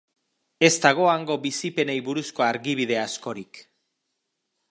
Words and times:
Ez 0.67 0.71
dago 0.85 1.09
hango 1.09 1.35
bizipenei 1.43 1.97
buruzko 2.09 2.47
argibide 2.47 2.99
askorik. 3.05 3.61